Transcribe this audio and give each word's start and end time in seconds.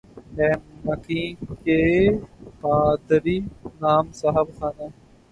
ہے 0.37 0.49
مکیں 0.85 1.29
کی 1.59 1.79
پا 2.59 2.73
داری 3.07 3.37
نام 3.81 4.05
صاحب 4.19 4.47
خانہ 4.57 4.85